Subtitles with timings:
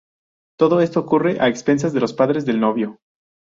[0.57, 2.97] Todo esto ocurre a expensas de los padres del novio.